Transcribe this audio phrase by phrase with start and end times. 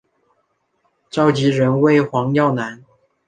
[1.11, 2.83] 召集人为黄耀南。